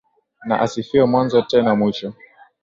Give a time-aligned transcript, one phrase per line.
[0.47, 2.07] Na asifiwe mwanzo tena mwisho.